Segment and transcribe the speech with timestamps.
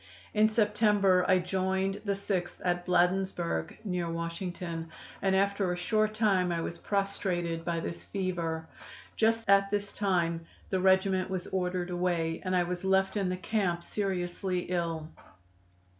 [0.33, 4.89] "In September I joined the Sixth at Bladensburg, near Washington,
[5.21, 8.65] and after a short time I was prostrated by this fever.
[9.15, 13.37] Just at this time the regiment was ordered away, and I was left in the
[13.37, 15.07] camp seriously ill.